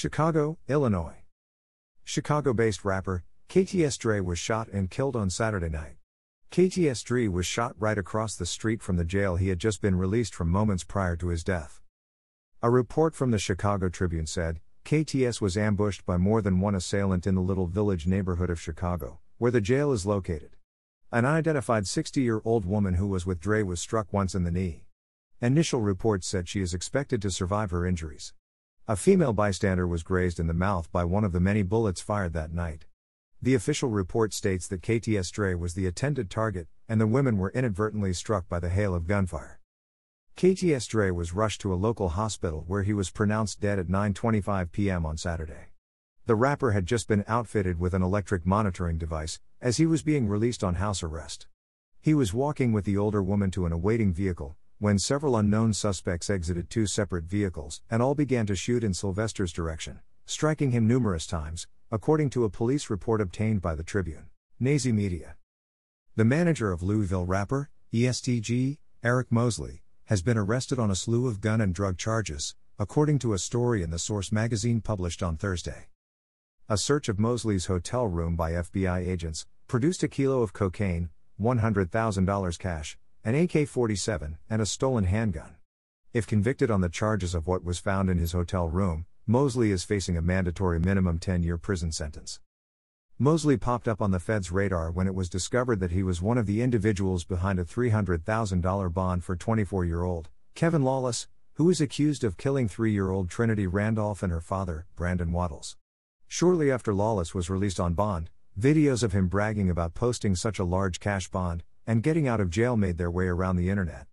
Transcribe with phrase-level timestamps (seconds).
[0.00, 1.24] Chicago, Illinois.
[2.04, 5.96] Chicago based rapper, KTS Dre was shot and killed on Saturday night.
[6.50, 9.96] KTS Dre was shot right across the street from the jail he had just been
[9.96, 11.82] released from moments prior to his death.
[12.62, 17.26] A report from the Chicago Tribune said KTS was ambushed by more than one assailant
[17.26, 20.56] in the Little Village neighborhood of Chicago, where the jail is located.
[21.12, 24.50] An unidentified 60 year old woman who was with Dre was struck once in the
[24.50, 24.86] knee.
[25.42, 28.32] Initial reports said she is expected to survive her injuries.
[28.90, 32.32] A female bystander was grazed in the mouth by one of the many bullets fired
[32.32, 32.86] that night.
[33.40, 37.52] The official report states that KTS Dre was the attended target, and the women were
[37.52, 39.60] inadvertently struck by the hail of gunfire.
[40.36, 44.72] KTS Dre was rushed to a local hospital where he was pronounced dead at 9:25
[44.72, 45.06] p.m.
[45.06, 45.68] on Saturday.
[46.26, 50.26] The rapper had just been outfitted with an electric monitoring device as he was being
[50.26, 51.46] released on house arrest.
[52.00, 56.30] He was walking with the older woman to an awaiting vehicle when several unknown suspects
[56.30, 61.26] exited two separate vehicles and all began to shoot in Sylvester's direction, striking him numerous
[61.26, 64.30] times, according to a police report obtained by the Tribune.
[64.58, 65.36] Nazi Media.
[66.16, 71.42] The manager of Louisville rapper, ESTG, Eric Mosley, has been arrested on a slew of
[71.42, 75.88] gun and drug charges, according to a story in the Source magazine published on Thursday.
[76.70, 82.58] A search of Mosley's hotel room by FBI agents produced a kilo of cocaine, $100,000
[82.58, 85.56] cash, an AK 47, and a stolen handgun.
[86.14, 89.84] If convicted on the charges of what was found in his hotel room, Mosley is
[89.84, 92.40] facing a mandatory minimum 10 year prison sentence.
[93.18, 96.38] Mosley popped up on the Fed's radar when it was discovered that he was one
[96.38, 101.82] of the individuals behind a $300,000 bond for 24 year old Kevin Lawless, who is
[101.82, 105.76] accused of killing three year old Trinity Randolph and her father, Brandon Waddles.
[106.26, 110.64] Shortly after Lawless was released on bond, videos of him bragging about posting such a
[110.64, 114.06] large cash bond and getting out of jail made their way around the internet.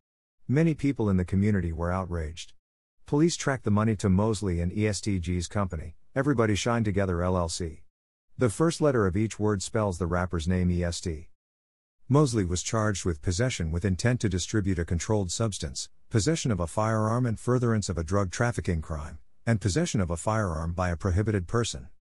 [0.47, 2.53] Many people in the community were outraged.
[3.05, 7.81] Police tracked the money to Mosley and ESTG's company, Everybody Shine Together LLC.
[8.35, 11.29] The first letter of each word spells the rapper's name EST.
[12.09, 16.65] Mosley was charged with possession with intent to distribute a controlled substance, possession of a
[16.65, 20.97] firearm and furtherance of a drug trafficking crime, and possession of a firearm by a
[20.97, 21.89] prohibited person.